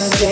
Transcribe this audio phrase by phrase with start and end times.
[0.00, 0.29] understand.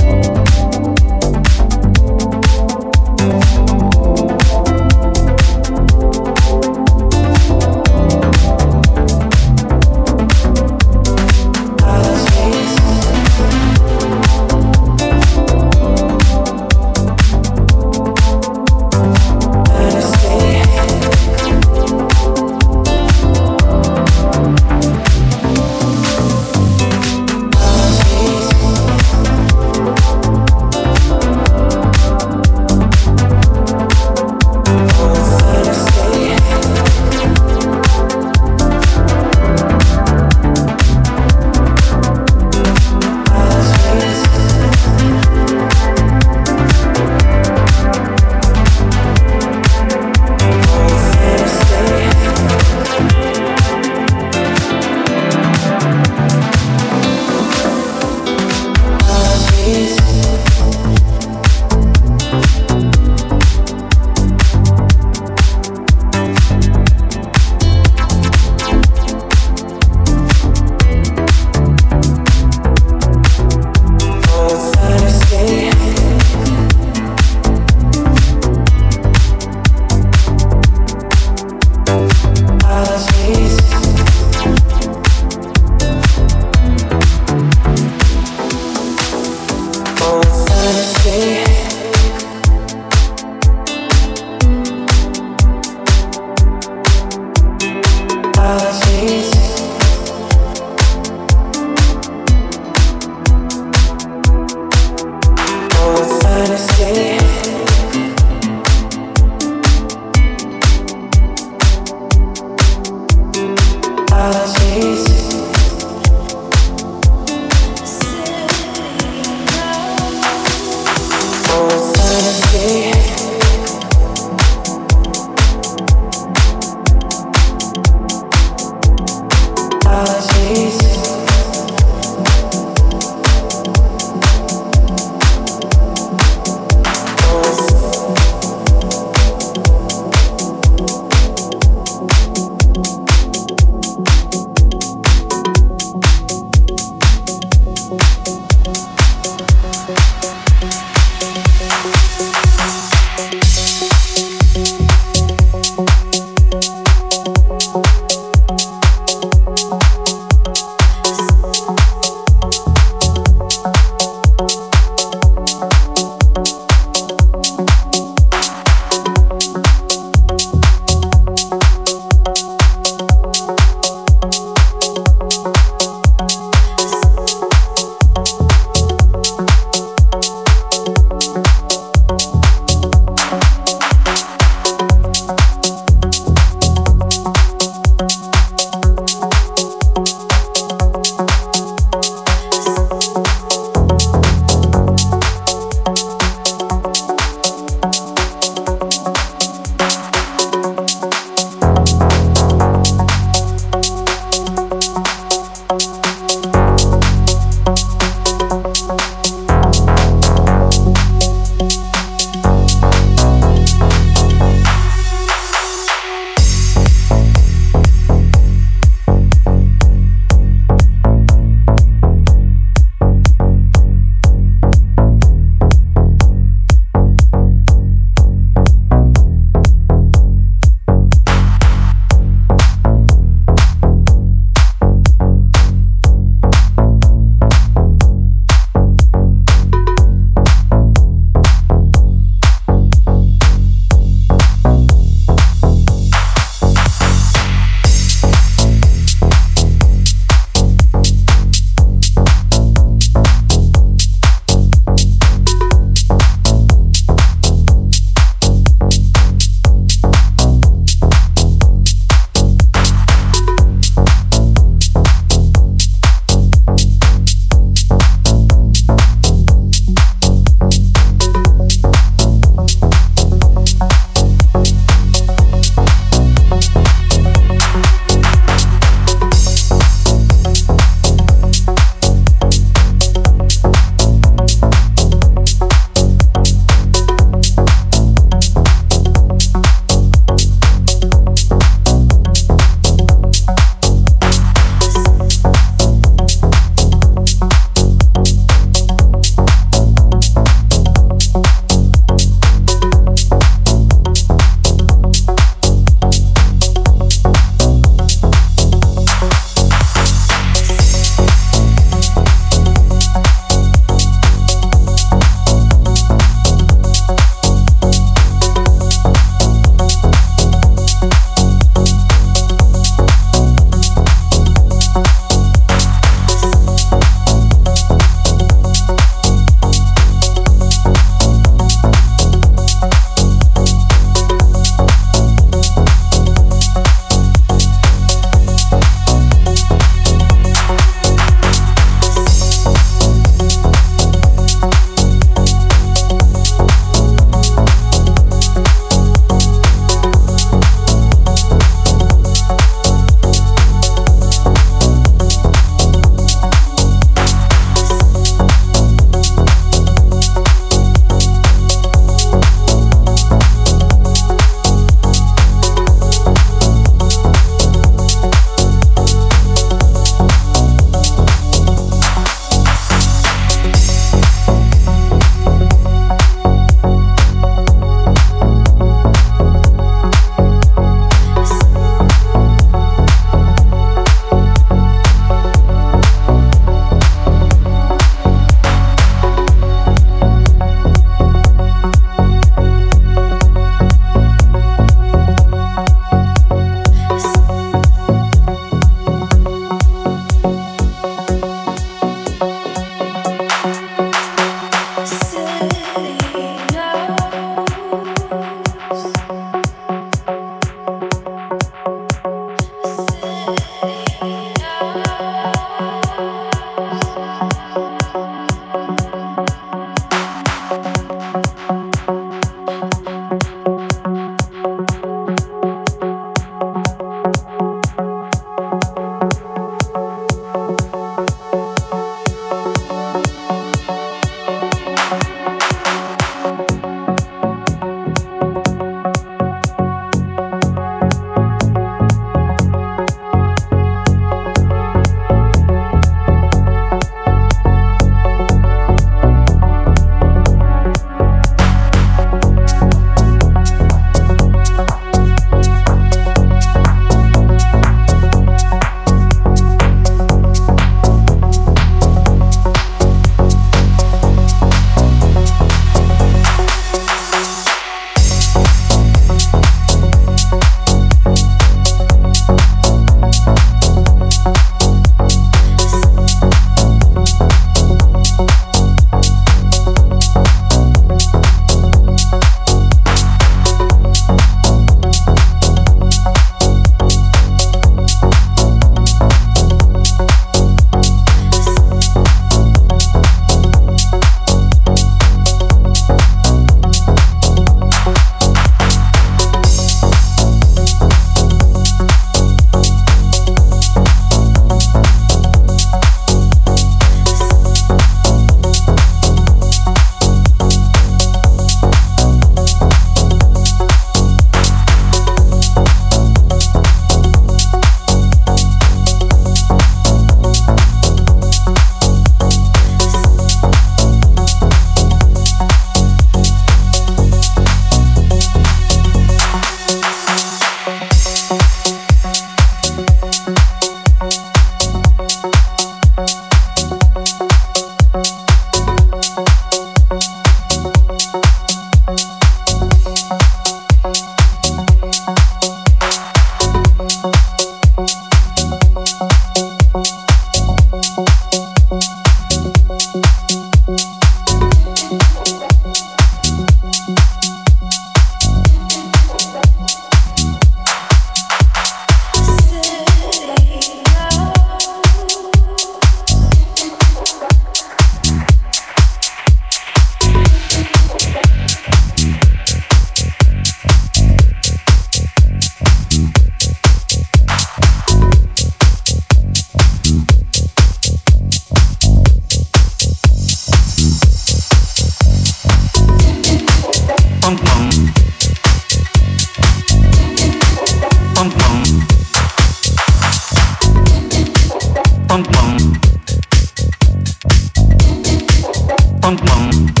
[599.37, 600.00] punk moon.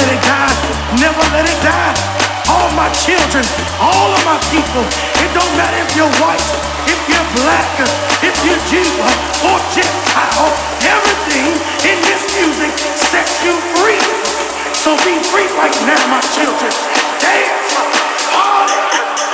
[0.00, 0.56] let it die.
[0.96, 1.92] Never let it die.
[2.48, 3.44] All my children,
[3.78, 4.84] all of my people.
[5.20, 6.40] It don't matter if you're white,
[6.88, 7.68] if you're black,
[8.24, 8.88] if you're Jew
[9.44, 10.48] or Gentile.
[10.88, 11.52] Everything
[11.84, 14.00] in this music sets you free.
[14.72, 16.72] So be free right now, my children.
[17.20, 17.76] Dance,
[18.32, 19.29] party.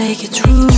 [0.00, 0.70] make it true.